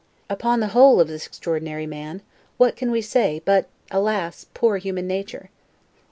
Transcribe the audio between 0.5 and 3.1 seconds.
the whole, of this extraordinary man, what can we